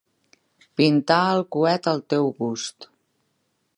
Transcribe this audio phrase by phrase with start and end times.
[0.79, 2.89] Pintar el coet al teu gust.